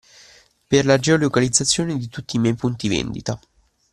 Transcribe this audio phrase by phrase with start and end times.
[0.65, 3.39] Per la geo-localizzazione di tutti i miei punti vendita